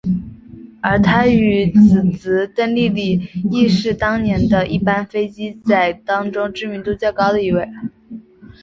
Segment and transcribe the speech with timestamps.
[0.81, 3.19] 而他与姊姊郑丽丽
[3.51, 7.69] 亦是当年的一班飞机仔当中知名度较高的一位。